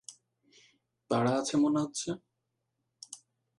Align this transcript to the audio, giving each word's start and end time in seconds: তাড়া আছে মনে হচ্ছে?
তাড়া 1.11 1.31
আছে 1.39 1.55
মনে 1.57 1.79
হচ্ছে? 1.83 2.09